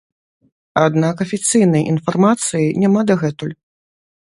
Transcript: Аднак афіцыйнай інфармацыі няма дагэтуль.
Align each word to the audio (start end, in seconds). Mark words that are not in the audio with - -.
Аднак 0.85 1.15
афіцыйнай 1.25 1.85
інфармацыі 1.93 2.73
няма 2.87 3.07
дагэтуль. 3.13 3.57